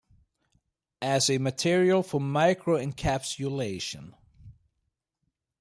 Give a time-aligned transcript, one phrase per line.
[1.03, 4.13] As a material for micro-encapsulation.